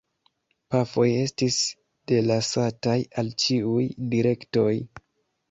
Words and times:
Pafoj 0.75 1.03
estis 1.23 1.57
delasataj 2.13 2.97
al 3.25 3.31
ĉiuj 3.45 3.87
direktoj. 4.17 4.69